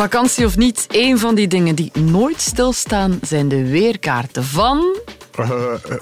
Vakantie 0.00 0.46
of 0.46 0.56
niet, 0.56 0.86
een 0.88 1.18
van 1.18 1.34
die 1.34 1.48
dingen 1.48 1.74
die 1.74 1.90
nooit 1.98 2.40
stilstaan 2.40 3.18
zijn 3.22 3.48
de 3.48 3.70
weerkaarten 3.70 4.44
van... 4.44 4.96
Uh, 5.40 5.50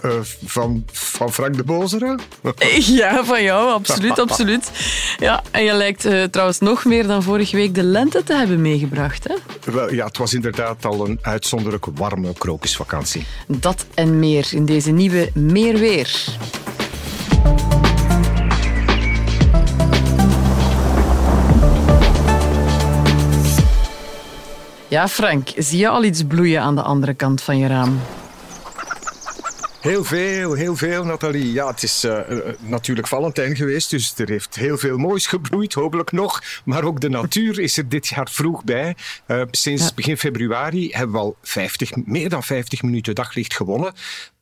uh, 0.05 0.11
van, 0.45 0.85
van 0.93 1.33
Frank 1.33 1.57
de 1.57 1.65
Bozere? 1.65 2.19
ja, 3.01 3.25
van 3.25 3.43
jou, 3.43 3.71
absoluut, 3.71 4.19
absoluut. 4.29 4.71
Ja, 5.19 5.43
en 5.51 5.65
je 5.65 5.73
lijkt 5.73 6.09
trouwens 6.31 6.59
nog 6.59 6.85
meer 6.85 7.07
dan 7.07 7.23
vorige 7.23 7.57
week 7.57 7.75
de 7.75 7.83
lente 7.83 8.23
te 8.23 8.35
hebben 8.35 8.61
meegebracht. 8.61 9.29
Hè? 9.29 9.73
Wel, 9.73 9.93
ja, 9.93 10.07
het 10.07 10.19
was 10.19 10.35
inderdaad 10.35 10.85
al 10.85 11.07
een 11.07 11.19
uitzonderlijk 11.23 11.87
warme 11.95 12.33
krokusvakantie. 12.39 13.27
Dat 13.47 13.87
en 13.95 14.19
meer 14.19 14.49
in 14.51 14.65
deze 14.65 14.91
nieuwe 14.91 15.31
Meer 15.35 15.79
Weer. 15.79 16.39
Ja, 24.89 25.09
Frank, 25.09 25.49
zie 25.57 25.79
je 25.79 25.89
al 25.89 26.05
iets 26.05 26.23
bloeien 26.23 26.63
aan 26.63 26.75
de 26.75 26.83
andere 26.83 27.15
kant 27.15 27.43
van 27.43 27.59
je 27.59 27.67
raam? 27.67 28.01
Heel 29.89 30.05
veel, 30.05 30.55
heel 30.55 30.77
veel, 30.77 31.05
Nathalie. 31.05 31.53
Ja, 31.53 31.67
het 31.67 31.83
is 31.83 32.05
uh, 32.05 32.19
natuurlijk 32.59 33.09
Valentijn 33.09 33.57
geweest, 33.57 33.91
dus 33.91 34.19
er 34.19 34.29
heeft 34.29 34.55
heel 34.55 34.79
veel 34.79 34.99
moois 34.99 35.27
gebloeid, 35.27 35.75
hopelijk 35.75 36.13
nog. 36.13 36.43
Maar 36.65 36.85
ook 36.85 37.01
de 37.01 37.09
natuur 37.09 37.59
is 37.59 37.77
er 37.77 37.89
dit 37.89 38.07
jaar 38.07 38.29
vroeg 38.31 38.65
bij. 38.65 38.97
Uh, 39.27 39.43
sinds 39.51 39.95
begin 39.95 40.17
februari 40.17 40.91
hebben 40.91 41.13
we 41.13 41.19
al 41.23 41.37
50, 41.43 41.97
meer 41.97 42.29
dan 42.29 42.43
50 42.43 42.83
minuten 42.83 43.15
daglicht 43.15 43.55
gewonnen. 43.55 43.93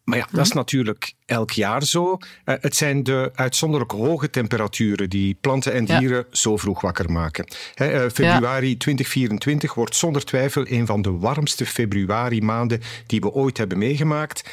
Maar 0.07 0.19
ja, 0.19 0.27
dat 0.31 0.41
is 0.41 0.49
mhm. 0.49 0.57
natuurlijk 0.57 1.13
elk 1.25 1.51
jaar 1.51 1.85
zo. 1.85 2.19
Uh, 2.45 2.55
het 2.61 2.77
zijn 2.77 3.03
de 3.03 3.31
uitzonderlijk 3.35 3.91
hoge 3.91 4.31
temperaturen 4.31 5.11
die 5.11 5.37
planten 5.41 5.73
en 5.73 5.85
dieren 5.85 6.17
ja. 6.17 6.37
zo 6.37 6.57
vroeg 6.57 6.81
wakker 6.81 7.13
maken. 7.13 7.47
He, 7.75 8.05
uh, 8.05 8.11
februari 8.11 8.69
ja. 8.69 8.77
2024 8.77 9.75
wordt 9.75 9.97
zonder 9.97 10.25
twijfel 10.25 10.67
een 10.69 10.87
van 10.87 11.03
de 11.03 11.11
warmste 11.11 11.67
februari 11.67 12.43
maanden 12.43 12.81
die 13.07 13.21
we 13.21 13.33
ooit 13.33 13.57
hebben 13.57 13.79
meegemaakt. 13.79 14.51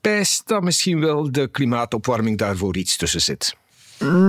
Pijst 0.00 0.48
dat 0.48 0.62
misschien 0.62 1.00
wel 1.00 1.32
de 1.32 1.48
klimaatopwarming 1.48 2.38
daarvoor 2.38 2.76
iets 2.76 2.96
tussen 2.96 3.20
zit. 3.20 3.56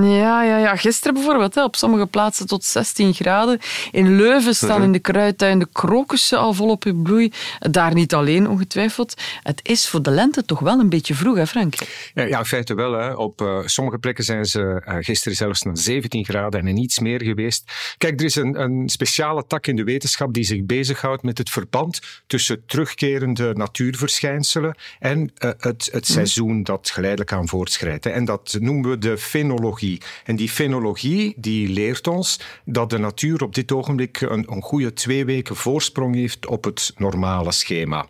Ja, 0.01 0.43
ja, 0.43 0.57
ja. 0.57 0.75
gisteren 0.75 1.13
bijvoorbeeld, 1.13 1.55
hè, 1.55 1.63
op 1.63 1.75
sommige 1.75 2.05
plaatsen 2.05 2.47
tot 2.47 2.63
16 2.63 3.13
graden. 3.13 3.59
In 3.91 4.15
Leuven 4.15 4.55
staan 4.55 4.83
in 4.83 4.91
de 4.91 4.99
kruidtuin 4.99 5.59
de 5.59 5.67
krokussen 5.71 6.37
al 6.37 6.53
volop 6.53 6.85
in 6.85 7.01
bloei. 7.01 7.31
Daar 7.59 7.93
niet 7.93 8.13
alleen, 8.13 8.49
ongetwijfeld. 8.49 9.13
Het 9.43 9.59
is 9.63 9.87
voor 9.87 10.01
de 10.01 10.11
lente 10.11 10.45
toch 10.45 10.59
wel 10.59 10.79
een 10.79 10.89
beetje 10.89 11.15
vroeg, 11.15 11.35
hè 11.35 11.47
Frank? 11.47 11.73
Ja, 12.13 12.23
ja 12.23 12.37
in 12.37 12.45
feite 12.45 12.73
wel. 12.73 12.91
Hè. 12.91 13.13
Op 13.13 13.41
uh, 13.41 13.59
sommige 13.65 13.97
plekken 13.97 14.23
zijn 14.23 14.45
ze 14.45 14.83
uh, 14.87 14.95
gisteren 14.99 15.37
zelfs 15.37 15.61
naar 15.61 15.77
17 15.77 16.25
graden 16.25 16.67
en 16.67 16.77
iets 16.77 16.99
meer 16.99 17.23
geweest. 17.23 17.71
Kijk, 17.97 18.19
er 18.19 18.25
is 18.25 18.35
een, 18.35 18.61
een 18.61 18.89
speciale 18.89 19.43
tak 19.47 19.67
in 19.67 19.75
de 19.75 19.83
wetenschap 19.83 20.33
die 20.33 20.43
zich 20.43 20.63
bezighoudt 20.65 21.23
met 21.23 21.37
het 21.37 21.49
verband 21.49 22.01
tussen 22.27 22.65
terugkerende 22.65 23.53
natuurverschijnselen 23.53 24.75
en 24.99 25.19
uh, 25.19 25.49
het, 25.57 25.89
het 25.91 25.91
mhm. 25.91 26.03
seizoen 26.03 26.63
dat 26.63 26.89
geleidelijk 26.89 27.33
aan 27.33 27.47
voortschrijdt. 27.47 28.03
Hè. 28.03 28.09
En 28.09 28.25
dat 28.25 28.57
noemen 28.59 28.89
we 28.89 28.97
de 28.97 29.17
fenologie 29.17 29.59
en 30.23 30.35
die 30.35 30.49
fenologie 30.49 31.33
die 31.37 31.69
leert 31.69 32.07
ons 32.07 32.39
dat 32.65 32.89
de 32.89 32.97
natuur 32.97 33.43
op 33.43 33.55
dit 33.55 33.71
ogenblik 33.71 34.21
een, 34.21 34.51
een 34.51 34.61
goede 34.61 34.93
twee 34.93 35.25
weken 35.25 35.55
voorsprong 35.55 36.15
heeft 36.15 36.45
op 36.45 36.63
het 36.63 36.93
normale 36.97 37.51
schema 37.51 38.07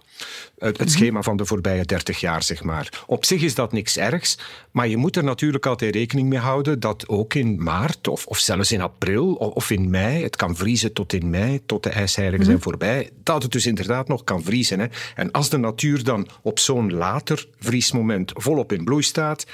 het, 0.57 0.77
het, 0.77 0.91
schema 0.91 1.22
van 1.22 1.38
de 1.38 1.45
voorbije 1.45 1.85
30 1.85 2.19
jaar, 2.19 2.44
zeg 2.44 2.63
maar. 2.63 3.03
Op 3.07 3.25
zich 3.25 3.41
is 3.41 3.55
dat 3.55 3.72
niks 3.72 3.97
ergs, 3.97 4.38
maar 4.72 4.88
je 4.88 4.97
moet 4.97 5.16
er 5.16 5.23
natuurlijk 5.23 5.66
altijd 5.66 5.95
rekening 5.95 6.29
mee 6.29 6.39
houden 6.39 6.79
dat 6.79 7.07
ook 7.07 7.33
in 7.33 7.63
maart 7.63 8.07
of, 8.07 8.25
of 8.25 8.38
zelfs 8.38 8.72
in 8.72 8.81
april 8.81 9.33
of, 9.33 9.53
of, 9.53 9.69
in 9.69 9.89
mei, 9.89 10.23
het 10.23 10.35
kan 10.35 10.55
vriezen 10.55 10.94
tot 10.94 11.13
in 11.13 11.29
mei, 11.29 11.61
tot 11.66 11.83
de 11.83 11.89
ijsheigen 11.89 12.39
mm 12.39 12.39
zijn 12.41 12.55
mhm. 12.55 12.66
voorbij, 12.66 13.09
dat 13.23 13.44
het 13.44 13.52
dus 13.52 13.66
inderdaad 13.66 14.07
nog 14.07 14.23
kan 14.23 14.44
vriezen. 14.44 14.79
Hè. 14.79 14.85
En 15.16 15.31
als 15.31 15.49
de 15.49 15.57
natuur 15.57 16.03
dan 16.03 16.27
op 16.41 16.59
zo'n 16.59 16.94
later 16.94 17.47
vriesmoment 17.59 18.31
volop 18.35 18.72
in 18.72 18.84
bloei 18.84 19.03
staat, 19.03 19.45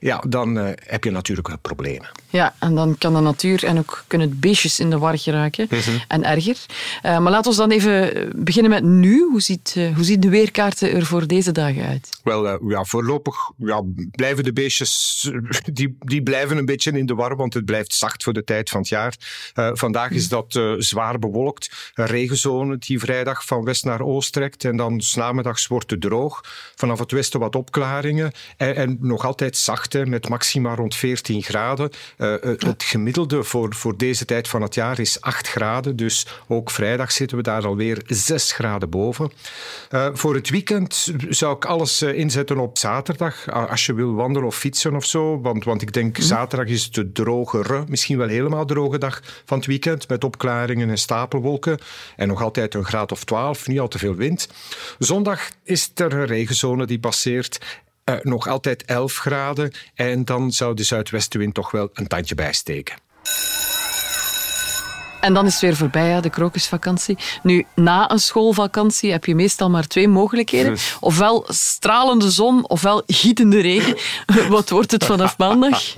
ja, 0.00 0.22
dan 0.28 0.58
uh, 0.58 0.68
heb 0.74 1.04
je 1.04 1.10
natuurlijk 1.10 1.45
wel 1.48 1.58
problemen. 1.58 2.08
Ja, 2.28 2.54
en 2.58 2.74
dan 2.74 2.98
kan 2.98 3.14
de 3.14 3.20
natuur 3.20 3.64
en 3.64 3.78
ook 3.78 4.04
kunnen 4.06 4.28
het 4.28 4.40
beestjes 4.40 4.80
in 4.80 4.90
de 4.90 4.98
war 4.98 5.18
geraken. 5.18 5.66
Mm 5.70 5.78
-hmm. 5.78 6.00
En 6.08 6.24
erger. 6.24 6.56
Uh, 7.02 7.18
maar 7.18 7.32
laten 7.32 7.50
we 7.50 7.56
dan 7.56 7.70
even 7.70 8.30
beginnen 8.44 8.70
met 8.70 8.82
nu. 8.82 9.28
Hoe 9.30 9.40
ziet, 9.40 9.74
uh, 9.78 9.94
hoe 9.94 10.04
ziet 10.04 10.22
de 10.22 10.28
weer 10.28 10.50
kaarten 10.50 10.92
er 10.92 11.06
voor 11.06 11.26
deze 11.26 11.52
dagen 11.52 11.86
uit? 11.86 12.20
Wel, 12.22 12.46
uh, 12.46 12.70
ja, 12.70 12.84
voorlopig 12.84 13.36
ja, 13.56 13.82
blijven 14.10 14.44
de 14.44 14.52
beestjes 14.52 15.30
die, 15.72 15.96
die 15.98 16.22
blijven 16.22 16.56
een 16.56 16.64
beetje 16.64 16.92
in 16.92 17.06
de 17.06 17.14
war, 17.14 17.36
want 17.36 17.54
het 17.54 17.64
blijft 17.64 17.94
zacht 17.94 18.22
voor 18.22 18.32
de 18.32 18.44
tijd 18.44 18.70
van 18.70 18.80
het 18.80 18.88
jaar. 18.88 19.14
Vandaag 19.72 20.10
is 20.10 20.28
dat 20.28 20.54
uh, 20.54 20.74
zwaar 20.78 21.18
bewolkt. 21.18 21.92
Een 21.94 22.06
regenzone 22.06 22.78
die 22.78 22.98
vrijdag 22.98 23.44
van 23.44 23.64
west 23.64 23.84
naar 23.84 24.00
oost 24.00 24.32
trekt 24.32 24.64
en 24.64 24.76
dan 24.76 25.02
namiddags 25.14 25.66
wordt 25.66 25.90
het 25.90 26.00
droog. 26.00 26.40
Vanaf 26.74 26.98
het 26.98 27.12
westen 27.12 27.40
wat 27.40 27.54
opklaringen 27.54 28.32
en, 28.56 28.76
en 28.76 28.98
nog 29.00 29.24
altijd 29.24 29.56
zacht 29.56 29.92
hè, 29.92 30.06
met 30.06 30.28
maxima 30.28 30.74
rond 30.74 30.94
14 30.94 31.35
graden. 31.42 31.90
het 32.58 32.82
gemiddelde 32.82 33.42
voor, 33.42 33.74
voor 33.74 33.96
deze 33.96 34.24
tijd 34.24 34.48
van 34.48 34.62
het 34.62 34.74
jaar 34.74 34.98
is 34.98 35.20
8 35.20 35.48
graden, 35.48 35.96
dus 35.96 36.26
ook 36.46 36.70
vrijdag 36.70 37.12
zitten 37.12 37.36
we 37.36 37.42
daar 37.42 37.66
alweer 37.66 38.02
6 38.06 38.52
graden 38.52 38.90
boven. 38.90 39.32
voor 40.12 40.34
het 40.34 40.50
weekend 40.50 41.12
zou 41.28 41.56
ik 41.56 41.64
alles 41.64 42.02
inzetten 42.02 42.58
op 42.58 42.78
zaterdag. 42.78 43.50
Als 43.50 43.86
je 43.86 43.94
wil 43.94 44.14
wandelen 44.14 44.48
of 44.48 44.56
fietsen 44.56 44.94
of 44.94 45.04
zo. 45.04 45.40
Want, 45.40 45.64
want 45.64 45.82
ik 45.82 45.92
denk 45.92 46.18
mhm. 46.18 46.26
zaterdag 46.26 46.68
is 46.68 46.90
de 46.90 47.12
drogere, 47.12 47.84
misschien 47.88 48.18
wel 48.18 48.28
helemaal 48.28 48.64
droge 48.64 48.98
dag 48.98 49.22
van 49.44 49.58
het 49.58 49.66
weekend. 49.66 50.08
Met 50.08 50.24
opklaringen 50.24 50.90
en 50.90 50.98
stapelwolken. 50.98 51.78
En 52.16 52.28
nog 52.28 52.42
altijd 52.42 52.74
een 52.74 52.84
graad 52.84 53.12
of 53.12 53.24
12, 53.24 53.66
niet 53.66 53.80
al 53.80 53.88
te 53.88 53.98
veel 53.98 54.14
wind. 54.14 54.48
Zondag 54.98 55.50
is 55.62 55.90
er 55.94 56.12
een 56.12 56.26
regenzone 56.26 56.86
die 56.86 56.98
passeert. 56.98 57.58
Uh, 58.10 58.16
nog 58.22 58.48
altijd 58.48 58.84
11 58.84 59.16
graden. 59.16 59.72
En 59.94 60.24
dan 60.24 60.52
zou 60.52 60.74
de 60.74 60.82
zuidwestenwind 60.82 61.54
toch 61.54 61.70
wel 61.70 61.90
een 61.92 62.06
tandje 62.06 62.34
bijsteken. 62.34 62.96
En 65.26 65.34
dan 65.34 65.46
is 65.46 65.52
het 65.52 65.62
weer 65.62 65.76
voorbij, 65.76 66.08
hè, 66.10 66.20
de 66.20 66.30
krokusvakantie. 66.30 67.18
Nu, 67.42 67.66
na 67.74 68.10
een 68.10 68.18
schoolvakantie 68.18 69.10
heb 69.10 69.24
je 69.24 69.34
meestal 69.34 69.70
maar 69.70 69.86
twee 69.86 70.08
mogelijkheden. 70.08 70.76
Ofwel 71.00 71.44
stralende 71.48 72.30
zon, 72.30 72.68
ofwel 72.68 73.02
gietende 73.06 73.60
regen. 73.60 73.96
Wat 74.48 74.70
wordt 74.70 74.90
het 74.90 75.04
vanaf 75.04 75.38
maandag? 75.38 75.94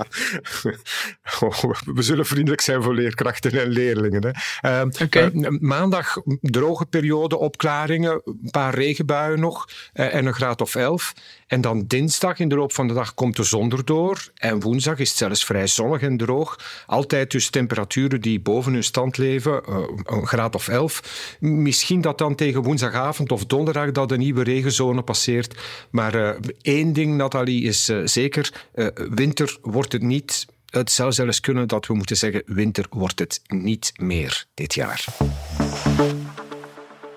Oh, 1.39 1.73
we 1.95 2.01
zullen 2.01 2.25
vriendelijk 2.25 2.61
zijn 2.61 2.83
voor 2.83 2.93
leerkrachten 2.93 3.61
en 3.61 3.67
leerlingen. 3.67 4.23
Hè. 4.23 4.81
Uh, 4.81 4.87
okay. 5.01 5.31
uh, 5.33 5.59
maandag 5.59 6.17
droge 6.41 6.85
periode, 6.85 7.37
opklaringen, 7.37 8.21
een 8.25 8.49
paar 8.51 8.73
regenbuien 8.73 9.39
nog 9.39 9.67
uh, 9.93 10.15
en 10.15 10.25
een 10.25 10.33
graad 10.33 10.61
of 10.61 10.75
elf. 10.75 11.13
En 11.47 11.61
dan 11.61 11.83
dinsdag 11.87 12.39
in 12.39 12.49
de 12.49 12.55
loop 12.55 12.73
van 12.73 12.87
de 12.87 12.93
dag 12.93 13.13
komt 13.13 13.35
de 13.35 13.43
zon 13.43 13.71
erdoor. 13.71 14.31
En 14.35 14.59
woensdag 14.59 14.97
is 14.99 15.09
het 15.09 15.17
zelfs 15.17 15.45
vrij 15.45 15.67
zonnig 15.67 16.01
en 16.01 16.17
droog. 16.17 16.59
Altijd 16.85 17.31
dus 17.31 17.49
temperaturen 17.49 18.21
die 18.21 18.39
boven 18.39 18.73
hun 18.73 18.83
stand 18.83 19.17
leven, 19.19 19.61
uh, 19.69 19.77
een 20.03 20.27
graad 20.27 20.55
of 20.55 20.67
11. 20.67 21.37
Misschien 21.39 22.01
dat 22.01 22.17
dan 22.17 22.35
tegen 22.35 22.63
woensdagavond 22.63 23.31
of 23.31 23.45
donderdag 23.45 23.91
dat 23.91 24.11
een 24.11 24.19
nieuwe 24.19 24.43
regenzone 24.43 25.01
passeert. 25.01 25.55
Maar 25.89 26.15
uh, 26.15 26.29
één 26.61 26.93
ding, 26.93 27.17
Nathalie, 27.17 27.63
is 27.63 27.89
uh, 27.89 28.01
zeker. 28.05 28.67
winter 28.95 29.57
wordt 29.61 29.91
het 29.91 30.01
niet. 30.01 30.45
Het 30.69 30.91
zou 30.91 31.11
zelfs 31.11 31.39
kunnen 31.39 31.67
dat 31.67 31.87
we 31.87 31.93
moeten 31.93 32.17
zeggen: 32.17 32.43
winter 32.45 32.85
wordt 32.89 33.19
het 33.19 33.41
niet 33.47 33.91
meer 33.95 34.45
dit 34.53 34.73
jaar. 34.73 35.05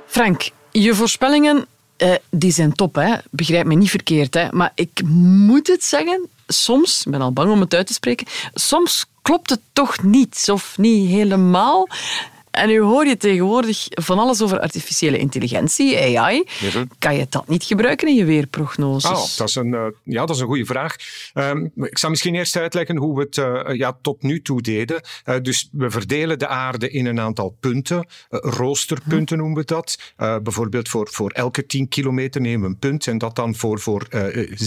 Frank, 0.06 0.50
je 0.70 0.94
voorspellingen 0.94 1.66
die 2.30 2.52
zijn 2.52 2.72
top, 2.72 2.94
hè. 2.94 3.14
begrijp 3.30 3.66
me 3.66 3.74
niet 3.74 3.90
verkeerd. 3.90 4.34
Hè. 4.34 4.48
Maar 4.50 4.72
ik 4.74 5.02
moet 5.46 5.66
het 5.66 5.84
zeggen, 5.84 6.28
soms, 6.52 7.02
ik 7.04 7.12
ben 7.12 7.20
al 7.20 7.32
bang 7.32 7.50
om 7.50 7.60
het 7.60 7.74
uit 7.74 7.86
te 7.86 7.92
spreken, 7.92 8.26
soms 8.54 9.06
klopt 9.22 9.50
het 9.50 9.60
toch 9.72 10.02
niet 10.02 10.48
of 10.52 10.78
niet 10.78 11.08
helemaal. 11.08 11.88
En 12.52 12.68
nu 12.68 12.80
hoor 12.80 13.06
je 13.06 13.16
tegenwoordig 13.16 13.86
van 13.88 14.18
alles 14.18 14.42
over 14.42 14.60
artificiële 14.60 15.18
intelligentie, 15.18 16.18
AI. 16.18 16.44
Kan 16.98 17.16
je 17.16 17.26
dat 17.28 17.48
niet 17.48 17.64
gebruiken 17.64 18.08
in 18.08 18.14
je 18.14 18.24
weerprognoses? 18.24 19.10
Oh, 19.10 19.36
dat 19.36 19.48
is 19.48 19.54
een, 19.54 19.72
uh, 19.72 19.84
ja, 20.02 20.26
dat 20.26 20.36
is 20.36 20.40
een 20.40 20.46
goede 20.46 20.64
vraag. 20.64 20.96
Um, 21.34 21.72
ik 21.74 21.98
zal 21.98 22.10
misschien 22.10 22.34
eerst 22.34 22.56
uitleggen 22.56 22.96
hoe 22.96 23.16
we 23.16 23.22
het 23.22 23.36
uh, 23.36 23.76
ja, 23.76 23.98
tot 24.02 24.22
nu 24.22 24.42
toe 24.42 24.62
deden. 24.62 25.02
Uh, 25.24 25.36
dus 25.42 25.68
we 25.72 25.90
verdelen 25.90 26.38
de 26.38 26.46
aarde 26.46 26.90
in 26.90 27.06
een 27.06 27.20
aantal 27.20 27.56
punten. 27.60 28.06
roosterpunten 28.28 29.38
noemen 29.38 29.56
we 29.56 29.64
dat. 29.64 29.98
bijvoorbeeld 30.16 30.88
voor, 30.88 31.08
voor 31.10 31.30
elke 31.30 31.66
10 31.66 31.88
kilometer 31.88 32.40
nemen 32.40 32.60
we 32.60 32.66
een 32.66 32.78
punt. 32.78 33.06
En 33.06 33.18
dat 33.18 33.36
dan 33.36 33.54
voor, 33.54 33.80
voor, 33.80 34.06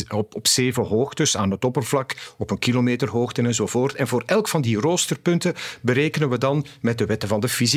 op, 0.09 0.35
op 0.35 0.47
zeven 0.47 0.83
hoogtes 0.83 1.37
aan 1.37 1.51
het 1.51 1.65
oppervlak, 1.65 2.15
op 2.37 2.51
een 2.51 2.59
kilometer 2.59 3.09
hoogte 3.09 3.41
enzovoort. 3.41 3.95
En 3.95 4.07
voor 4.07 4.23
elk 4.25 4.47
van 4.47 4.61
die 4.61 4.79
roosterpunten 4.79 5.53
berekenen 5.81 6.29
we 6.29 6.37
dan 6.37 6.65
met 6.81 6.97
de 6.97 7.05
wetten 7.05 7.29
van 7.29 7.39
de 7.39 7.49
fysica 7.49 7.73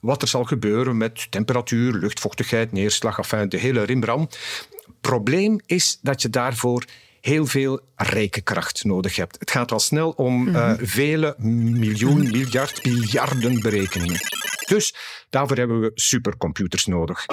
wat 0.00 0.22
er 0.22 0.28
zal 0.28 0.44
gebeuren 0.44 0.96
met 0.96 1.30
temperatuur, 1.30 1.92
luchtvochtigheid, 1.92 2.72
neerslag, 2.72 3.18
de 3.48 3.56
hele 3.56 3.82
rimram. 3.82 4.28
Probleem 5.00 5.60
is 5.66 5.98
dat 6.02 6.22
je 6.22 6.30
daarvoor 6.30 6.84
heel 7.20 7.46
veel 7.46 7.80
rekenkracht 7.96 8.84
nodig 8.84 9.16
hebt. 9.16 9.36
Het 9.38 9.50
gaat 9.50 9.72
al 9.72 9.80
snel 9.80 10.10
om 10.10 10.34
mm 10.34 10.46
-hmm. 10.46 10.56
uh, 10.56 10.72
vele 10.80 11.34
miljoen, 11.38 12.30
miljard, 12.30 12.84
miljarden 12.84 13.60
berekeningen. 13.60 14.20
Dus 14.66 14.94
daarvoor 15.30 15.56
hebben 15.56 15.80
we 15.80 15.90
supercomputers 15.94 16.84
nodig. 16.86 17.26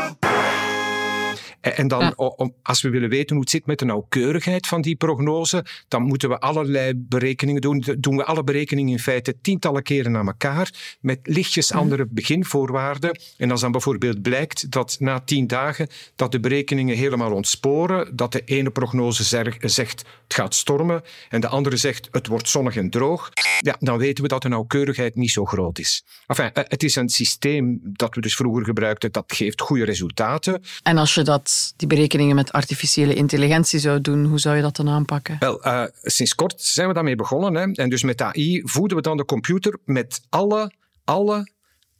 En 1.73 1.87
dan, 1.87 2.15
als 2.63 2.81
we 2.81 2.89
willen 2.89 3.09
weten 3.09 3.35
hoe 3.35 3.43
het 3.43 3.49
zit 3.49 3.65
met 3.65 3.79
de 3.79 3.85
nauwkeurigheid 3.85 4.67
van 4.67 4.81
die 4.81 4.95
prognose, 4.95 5.65
dan 5.87 6.01
moeten 6.01 6.29
we 6.29 6.39
allerlei 6.39 6.93
berekeningen 6.95 7.61
doen. 7.61 7.83
Doen 7.99 8.17
we 8.17 8.25
alle 8.25 8.43
berekeningen 8.43 8.91
in 8.91 8.99
feite 8.99 9.35
tientallen 9.41 9.83
keren 9.83 10.11
naar 10.11 10.25
elkaar, 10.25 10.97
met 10.99 11.19
lichtjes 11.23 11.69
mhm. 11.69 11.79
andere 11.79 12.07
beginvoorwaarden. 12.09 13.19
En 13.37 13.51
als 13.51 13.61
dan 13.61 13.71
bijvoorbeeld 13.71 14.21
blijkt 14.21 14.71
dat 14.71 14.95
na 14.99 15.19
tien 15.19 15.47
dagen 15.47 15.87
dat 16.15 16.31
de 16.31 16.39
berekeningen 16.39 16.95
helemaal 16.95 17.31
ontsporen, 17.31 18.15
dat 18.15 18.31
de 18.31 18.41
ene 18.45 18.69
prognose 18.71 19.23
zegt 19.59 20.05
het 20.23 20.33
gaat 20.33 20.55
stormen 20.55 21.03
en 21.29 21.41
de 21.41 21.47
andere 21.47 21.77
zegt 21.77 22.07
het 22.11 22.27
wordt 22.27 22.49
zonnig 22.49 22.75
en 22.75 22.89
droog, 22.89 23.31
ja, 23.59 23.75
dan 23.79 23.97
weten 23.97 24.23
we 24.23 24.29
dat 24.29 24.41
de 24.41 24.49
nauwkeurigheid 24.49 25.15
niet 25.15 25.31
zo 25.31 25.45
groot 25.45 25.79
is. 25.79 26.03
Enfin, 26.27 26.53
eh, 26.53 26.63
het 26.67 26.83
is 26.83 26.95
een 26.95 27.09
systeem 27.09 27.79
dat 27.83 28.15
we 28.15 28.21
dus 28.21 28.35
vroeger 28.35 28.65
gebruikten, 28.65 29.11
dat 29.11 29.23
geeft 29.27 29.61
goede 29.61 29.85
resultaten. 29.85 30.63
En 30.83 30.97
als 30.97 31.13
je 31.13 31.21
dat 31.21 31.54
die 31.75 31.87
berekeningen 31.87 32.35
met 32.35 32.51
artificiële 32.51 33.13
intelligentie 33.13 33.79
zou 33.79 34.01
doen, 34.01 34.25
hoe 34.25 34.39
zou 34.39 34.55
je 34.55 34.61
dat 34.61 34.75
dan 34.75 34.89
aanpakken? 34.89 35.35
Wel, 35.39 35.67
uh, 35.67 35.83
sinds 36.01 36.35
kort 36.35 36.61
zijn 36.61 36.87
we 36.87 36.93
daarmee 36.93 37.15
begonnen. 37.15 37.55
Hè. 37.55 37.71
En 37.71 37.89
dus 37.89 38.03
met 38.03 38.21
AI 38.21 38.61
voeden 38.63 38.97
we 38.97 39.03
dan 39.03 39.17
de 39.17 39.25
computer 39.25 39.77
met 39.85 40.21
alle, 40.29 40.71
alle, 41.03 41.51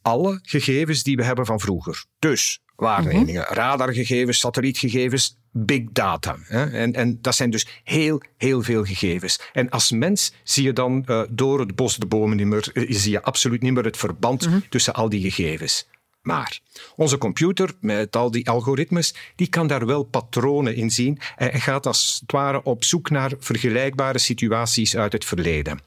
alle 0.02 0.40
gegevens 0.42 1.04
die 1.04 1.16
we 1.16 1.24
hebben 1.24 1.46
van 1.46 1.60
vroeger. 1.60 2.06
Dus 2.20 2.60
waarnemingen, 2.76 3.42
mhm. 3.42 3.54
radargegevens, 3.54 4.40
satellietgegevens, 4.40 5.38
big 5.52 5.84
data. 5.92 6.36
Hè? 6.44 6.66
En, 6.66 6.94
en 6.94 7.18
dat 7.22 7.36
zijn 7.36 7.50
dus 7.50 7.68
heel, 7.84 8.22
heel 8.38 8.62
veel 8.62 8.84
gegevens. 8.84 9.40
En 9.54 9.70
als 9.70 9.92
mens 9.92 10.34
zie 10.44 10.64
je 10.64 10.74
dan 10.74 11.04
uh, 11.06 11.22
door 11.30 11.60
het 11.60 11.76
bos 11.76 11.98
de 11.98 12.06
bomen 12.06 12.38
niet 12.38 12.46
meer, 12.46 12.70
uh, 12.74 12.92
zie 12.98 13.12
je 13.12 13.22
absoluut 13.22 13.62
niet 13.62 13.74
meer 13.74 13.84
het 13.84 13.98
verband 13.98 14.48
mhm. 14.48 14.60
tussen 14.70 14.94
al 14.94 15.10
die 15.10 15.32
gegevens. 15.32 15.88
Maar 16.26 16.60
onze 16.96 17.18
computer, 17.18 17.74
met 17.80 18.16
al 18.16 18.32
die 18.32 18.50
algoritmes, 18.50 19.16
die 19.36 19.48
kan 19.48 19.68
daar 19.68 19.86
wel 19.86 20.04
patronen 20.04 20.76
in 20.76 20.90
zien 20.90 21.20
en 21.36 21.62
gaat 21.62 21.86
als 21.86 22.18
het 22.22 22.32
ware 22.32 22.64
op 22.64 22.84
zoek 22.84 23.10
naar 23.10 23.32
vergelijkbare 23.40 24.18
situaties 24.18 24.96
uit 24.96 25.14
het 25.14 25.26
verleden. 25.26 25.80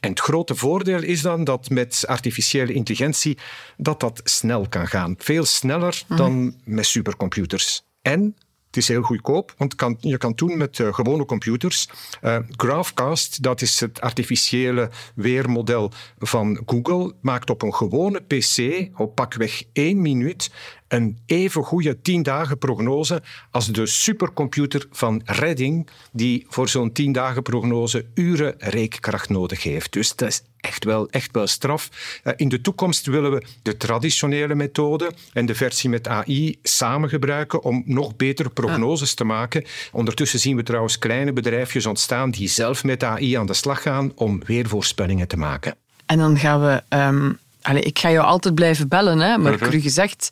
En 0.00 0.10
het 0.10 0.20
grote 0.20 0.54
voordeel 0.54 1.02
is 1.02 1.22
dan 1.22 1.44
dat 1.44 1.70
met 1.70 2.04
artificiële 2.06 2.72
intelligentie 2.72 3.38
dat 3.76 4.00
dat 4.00 4.20
snel 4.24 4.68
kan 4.68 4.86
gaan. 4.86 5.14
Veel 5.18 5.44
sneller 5.44 6.02
mhm. 6.08 6.18
dan 6.18 6.54
met 6.64 6.86
supercomputers. 6.86 7.82
En 8.02 8.36
het 8.74 8.82
is 8.82 8.88
heel 8.88 9.02
goedkoop, 9.02 9.54
want 9.56 9.74
kan, 9.74 9.96
je 10.00 10.18
kan 10.18 10.32
doen 10.34 10.56
met 10.56 10.78
uh, 10.78 10.94
gewone 10.94 11.24
computers. 11.24 11.88
Uh, 12.22 12.36
Graphcast, 12.50 13.42
dat 13.42 13.60
is 13.60 13.80
het 13.80 14.00
artificiële 14.00 14.90
weermodel 15.14 15.92
van 16.18 16.62
Google, 16.66 17.14
maakt 17.20 17.50
op 17.50 17.62
een 17.62 17.74
gewone 17.74 18.20
PC 18.20 18.88
op 18.96 19.14
pakweg 19.14 19.62
één 19.72 20.02
minuut 20.02 20.50
een 20.94 21.18
even 21.26 21.62
goede 21.62 22.00
10 22.00 22.22
dagen 22.22 22.58
prognose 22.58 23.22
als 23.50 23.66
de 23.66 23.86
supercomputer 23.86 24.86
van 24.90 25.22
Redding, 25.24 25.88
die 26.12 26.46
voor 26.48 26.68
zo'n 26.68 26.92
10 26.92 27.12
dagen 27.12 27.42
prognose 27.42 28.06
uren 28.14 28.54
reekkracht 28.58 29.28
nodig 29.28 29.62
heeft. 29.62 29.92
Dus 29.92 30.16
dat 30.16 30.28
is 30.28 30.42
echt 30.60 30.84
wel, 30.84 31.08
echt 31.10 31.32
wel 31.32 31.46
straf. 31.46 31.90
Eh, 32.22 32.32
in 32.36 32.48
de 32.48 32.60
toekomst 32.60 33.06
willen 33.06 33.30
we 33.30 33.42
de 33.62 33.76
traditionele 33.76 34.54
methode 34.54 35.12
en 35.32 35.46
de 35.46 35.54
versie 35.54 35.90
met 35.90 36.08
AI 36.08 36.58
samen 36.62 37.08
gebruiken 37.08 37.62
om 37.62 37.82
nog 37.86 38.16
betere 38.16 38.48
prognoses 38.48 39.14
te 39.14 39.24
maken. 39.24 39.64
Ondertussen 39.92 40.38
zien 40.38 40.56
we 40.56 40.62
trouwens 40.62 40.98
kleine 40.98 41.32
bedrijfjes 41.32 41.86
ontstaan 41.86 42.30
die 42.30 42.48
zelf 42.48 42.84
met 42.84 43.04
AI 43.04 43.34
aan 43.34 43.46
de 43.46 43.54
slag 43.54 43.82
gaan 43.82 44.12
om 44.14 44.42
weervoorspellingen 44.46 45.28
te 45.28 45.36
maken. 45.36 45.76
En 46.06 46.18
dan 46.18 46.38
gaan 46.38 46.60
we... 46.60 46.96
Um, 46.96 47.38
allez, 47.62 47.84
ik 47.84 47.98
ga 47.98 48.10
jou 48.10 48.26
altijd 48.26 48.54
blijven 48.54 48.88
bellen, 48.88 49.18
hè, 49.18 49.38
maar 49.38 49.52
uh 49.52 49.60
-huh. 49.60 49.82
gezegd 49.82 50.30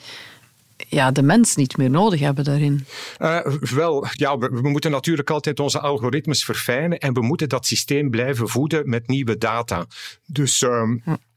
ja, 0.89 1.11
de 1.11 1.23
mens 1.23 1.57
niet 1.57 1.77
meer 1.77 1.91
nodig 1.91 2.21
hebben 2.21 2.45
daarin? 2.45 2.87
Uh, 3.19 3.47
wel, 3.61 4.07
ja, 4.13 4.39
we, 4.39 4.49
we, 4.49 4.69
moeten 4.69 4.91
natuurlijk 4.91 5.31
altijd 5.31 5.61
onze 5.61 5.81
algoritmes 5.81 6.45
verfijnen 6.45 6.99
en 6.99 7.13
we 7.13 7.23
moeten 7.23 7.49
dat 7.49 7.67
systeem 7.67 8.11
blijven 8.11 8.49
voeden 8.49 8.89
met 8.89 9.09
nieuwe 9.09 9.39
data. 9.39 9.87
Dus 10.27 10.63
uh, 10.63 10.83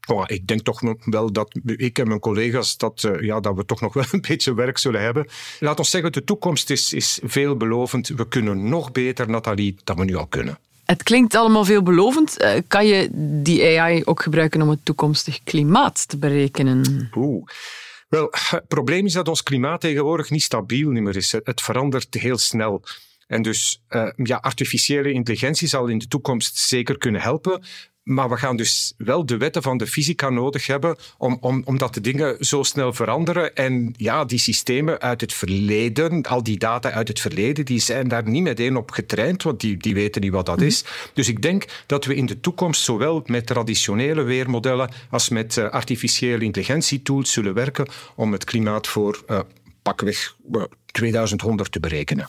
Oh, 0.06 0.24
ik 0.26 0.46
denk 0.46 0.60
toch 0.60 0.80
wel 1.04 1.32
dat 1.32 1.58
ik 1.64 1.98
en 1.98 2.08
mijn 2.08 2.20
collega's 2.20 2.76
dat, 2.76 3.02
uh, 3.02 3.20
ja, 3.20 3.40
dat 3.40 3.56
we 3.56 3.64
toch 3.64 3.80
nog 3.80 3.94
wel 3.94 4.04
een 4.12 4.24
beetje 4.28 4.54
werk 4.54 4.78
zullen 4.78 5.00
hebben. 5.00 5.26
Laat 5.60 5.78
ons 5.78 5.90
zeggen, 5.90 6.12
de 6.12 6.24
toekomst 6.24 6.70
is, 6.70 6.92
is 6.92 7.20
veelbelovend. 7.22 8.08
We 8.08 8.28
kunnen 8.28 8.68
nog 8.68 8.92
beter, 8.92 9.30
Nathalie, 9.30 9.76
dan 9.84 9.96
we 9.96 10.04
nu 10.04 10.14
al 10.14 10.26
kunnen. 10.26 10.58
Het 10.84 11.02
klinkt 11.02 11.34
allemaal 11.34 11.64
veelbelovend. 11.64 12.42
Uh, 12.42 12.50
kan 12.68 12.86
je 12.86 13.08
die 13.42 13.80
AI 13.80 14.02
ook 14.04 14.22
gebruiken 14.22 14.62
om 14.62 14.68
het 14.68 14.78
toekomstig 14.82 15.40
klimaat 15.44 16.08
te 16.08 16.16
berekenen? 16.16 17.10
Oeh. 17.14 17.44
Wel, 18.08 18.28
het 18.30 18.68
probleem 18.68 19.06
is 19.06 19.12
dat 19.12 19.28
ons 19.28 19.42
klimaat 19.42 19.80
tegenwoordig 19.80 20.30
niet 20.30 20.42
stabiel 20.42 20.90
meer 20.90 21.16
is. 21.16 21.32
Het 21.32 21.60
verandert 21.60 22.14
heel 22.14 22.38
snel. 22.38 22.84
En 23.26 23.42
dus 23.42 23.82
uh, 23.88 24.10
ja, 24.16 24.36
artificiële 24.36 25.12
intelligentie 25.12 25.68
zal 25.68 25.86
in 25.86 25.98
de 25.98 26.08
toekomst 26.08 26.56
zeker 26.56 26.98
kunnen 26.98 27.20
helpen. 27.20 27.62
Maar 28.06 28.28
we 28.28 28.36
gaan 28.36 28.56
dus 28.56 28.94
wel 28.96 29.26
de 29.26 29.36
wetten 29.36 29.62
van 29.62 29.78
de 29.78 29.86
fysica 29.86 30.30
nodig 30.30 30.66
hebben, 30.66 30.96
om, 31.18 31.36
om, 31.40 31.62
omdat 31.64 31.94
de 31.94 32.00
dingen 32.00 32.44
zo 32.44 32.62
snel 32.62 32.92
veranderen. 32.92 33.54
En 33.54 33.94
ja, 33.96 34.24
die 34.24 34.38
systemen 34.38 35.00
uit 35.00 35.20
het 35.20 35.32
verleden, 35.32 36.22
al 36.22 36.42
die 36.42 36.58
data 36.58 36.90
uit 36.90 37.08
het 37.08 37.20
verleden, 37.20 37.64
die 37.64 37.80
zijn 37.80 38.08
daar 38.08 38.28
niet 38.28 38.42
meteen 38.42 38.76
op 38.76 38.90
getraind, 38.90 39.42
want 39.42 39.60
die, 39.60 39.76
die 39.76 39.94
weten 39.94 40.20
niet 40.22 40.32
wat 40.32 40.46
dat 40.46 40.60
is. 40.60 40.82
Mhm. 40.82 40.92
Dus 41.14 41.28
ik 41.28 41.42
denk 41.42 41.64
dat 41.86 42.04
we 42.04 42.14
in 42.14 42.26
de 42.26 42.40
toekomst 42.40 42.82
zowel 42.82 43.22
met 43.24 43.46
traditionele 43.46 44.22
weermodellen 44.22 44.90
als 45.10 45.28
met 45.28 45.56
uh, 45.56 45.68
artificiële 45.68 46.44
intelligentietools 46.44 47.32
zullen 47.32 47.54
werken 47.54 47.88
om 48.14 48.32
het 48.32 48.44
klimaat 48.44 48.86
voor 48.86 49.24
uh, 49.28 49.40
pakweg 49.82 50.36
uh, 50.52 50.62
2100 50.86 51.72
te 51.72 51.80
berekenen. 51.80 52.28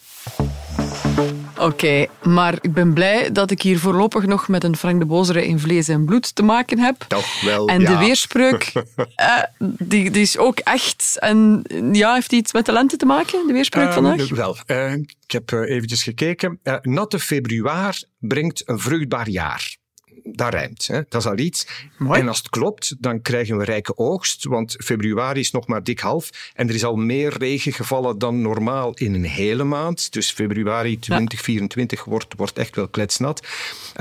Oké, 1.59 2.05
maar 2.23 2.57
ik 2.61 2.73
ben 2.73 2.93
blij 2.93 3.31
dat 3.31 3.51
ik 3.51 3.61
hier 3.61 3.79
voorlopig 3.79 4.25
nog 4.25 4.47
met 4.47 4.63
een 4.63 4.75
Frank 4.75 4.99
de 4.99 5.05
Bozere 5.05 5.45
in 5.47 5.59
vlees 5.59 5.87
en 5.87 6.05
bloed 6.05 6.35
te 6.35 6.43
maken 6.43 6.79
heb. 6.79 7.05
Toch 7.07 7.41
wel, 7.41 7.67
En 7.67 7.85
de 7.85 7.97
weerspreuk, 7.97 8.71
uh, 8.75 9.43
die, 9.79 10.11
die 10.11 10.21
is 10.21 10.37
ook 10.37 10.59
echt. 10.59 11.17
En 11.19 11.63
ja, 11.91 12.13
heeft 12.13 12.29
die 12.29 12.39
iets 12.39 12.53
met 12.53 12.65
de 12.65 12.71
lente 12.71 12.97
te 12.97 13.05
maken, 13.05 13.47
de 13.47 13.53
weerspreuk 13.53 13.87
uh, 13.87 13.93
vandaag? 13.93 14.29
Wel, 14.29 14.57
uh, 14.67 14.93
ik 14.93 15.31
heb 15.31 15.51
eventjes 15.51 16.03
gekeken. 16.03 16.59
natte 16.81 17.19
februari 17.19 18.03
brengt 18.19 18.69
een 18.69 18.79
vruchtbaar 18.79 19.29
jaar 19.29 19.77
dat 20.23 20.53
rijmt. 20.53 20.87
Hè. 20.87 21.01
Dat 21.09 21.21
is 21.21 21.27
al 21.27 21.37
iets. 21.37 21.67
En 22.11 22.27
als 22.27 22.37
het 22.37 22.49
klopt, 22.49 22.95
dan 22.99 23.21
krijgen 23.21 23.57
we 23.57 23.63
rijke 23.63 23.97
oogst, 23.97 24.45
want 24.45 24.75
februari 24.79 25.39
is 25.39 25.51
nog 25.51 25.68
maar 25.68 25.83
dik 25.83 25.99
half. 25.99 26.30
En 26.53 26.69
er 26.69 26.75
is 26.75 26.85
al 26.85 26.95
meer 26.95 27.37
regen 27.37 27.73
gevallen 27.73 28.18
dan 28.18 28.42
normaal 28.42 28.94
in 28.94 29.13
een 29.13 29.25
hele 29.25 29.63
maand. 29.63 30.13
Dus 30.13 30.31
februari 30.31 30.99
2024 30.99 32.03
wordt, 32.03 32.33
wordt 32.37 32.57
echt 32.57 32.75
wel 32.75 32.87
kletsnat. 32.87 33.47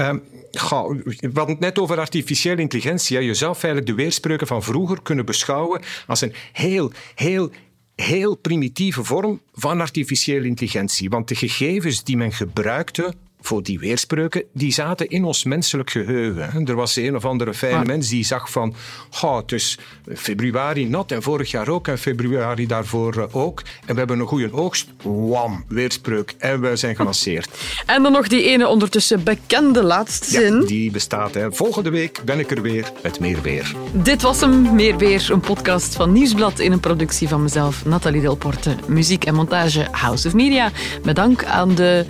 Um, 0.00 0.22
we 0.52 1.30
hadden 1.34 1.48
het 1.48 1.60
net 1.60 1.78
over 1.78 1.98
artificiële 1.98 2.60
intelligentie. 2.60 3.20
Je 3.20 3.34
zou 3.34 3.54
feitelijk 3.54 3.90
de 3.90 4.02
weerspreuken 4.02 4.46
van 4.46 4.62
vroeger 4.62 5.02
kunnen 5.02 5.24
beschouwen 5.24 5.82
als 6.06 6.20
een 6.20 6.34
heel, 6.52 6.92
heel, 7.14 7.50
heel 7.94 8.36
primitieve 8.36 9.04
vorm 9.04 9.40
van 9.52 9.80
artificiële 9.80 10.46
intelligentie. 10.46 11.10
Want 11.10 11.28
de 11.28 11.34
gegevens 11.34 12.04
die 12.04 12.16
men 12.16 12.32
gebruikte 12.32 13.14
voor 13.46 13.62
die 13.62 13.78
weerspreuken, 13.78 14.44
die 14.52 14.72
zaten 14.72 15.08
in 15.08 15.24
ons 15.24 15.44
menselijk 15.44 15.90
geheugen. 15.90 16.66
Er 16.66 16.74
was 16.74 16.96
een 16.96 17.16
of 17.16 17.24
andere 17.24 17.54
fijne 17.54 17.84
mens 17.84 18.08
die 18.08 18.24
zag 18.24 18.50
van, 18.50 18.74
oh, 19.22 19.36
het 19.36 19.52
is 19.52 19.78
februari 20.14 20.88
nat 20.88 21.12
en 21.12 21.22
vorig 21.22 21.50
jaar 21.50 21.68
ook 21.68 21.88
en 21.88 21.98
februari 21.98 22.66
daarvoor 22.66 23.14
eh, 23.16 23.36
ook. 23.36 23.62
En 23.86 23.92
we 23.92 23.98
hebben 23.98 24.18
een 24.18 24.26
goede 24.26 24.52
oogst. 24.52 24.88
Wam, 25.02 25.64
weerspreuk. 25.68 26.34
En 26.38 26.60
we 26.60 26.76
zijn 26.76 26.96
gelanceerd. 26.96 27.48
En 27.86 28.02
dan 28.02 28.12
nog 28.12 28.28
die 28.28 28.42
ene 28.42 28.68
ondertussen 28.68 29.24
bekende 29.24 29.82
laatste 29.82 30.30
zin. 30.30 30.60
Ja, 30.60 30.66
die 30.66 30.90
bestaat. 30.90 31.34
Hè. 31.34 31.52
Volgende 31.52 31.90
week 31.90 32.20
ben 32.24 32.38
ik 32.38 32.50
er 32.50 32.62
weer 32.62 32.92
met 33.02 33.20
meer 33.20 33.42
weer. 33.42 33.74
Dit 33.92 34.22
was 34.22 34.40
hem, 34.40 34.74
Meer 34.74 34.96
Weer, 34.96 35.28
een 35.30 35.40
podcast 35.40 35.94
van 35.94 36.12
Nieuwsblad 36.12 36.58
in 36.58 36.72
een 36.72 36.80
productie 36.80 37.28
van 37.28 37.42
mezelf, 37.42 37.84
Nathalie 37.84 38.20
Delporte. 38.20 38.76
Muziek 38.86 39.24
en 39.24 39.34
montage 39.34 39.86
House 39.90 40.26
of 40.26 40.34
Media. 40.34 40.70
Bedankt 41.02 41.44
aan 41.44 41.74
de 41.74 42.06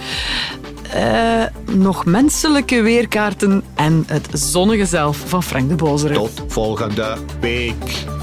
uh, 0.95 1.77
nog 1.77 2.05
menselijke 2.05 2.83
weerkaarten 2.83 3.65
en 3.75 4.05
het 4.07 4.29
zonnige 4.33 4.87
zelf 4.87 5.23
van 5.27 5.43
Frank 5.43 5.69
de 5.69 5.75
Bozere. 5.75 6.15
Tot 6.15 6.43
volgende 6.49 7.17
week. 7.41 8.15